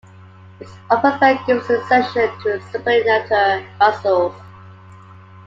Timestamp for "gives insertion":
1.45-2.27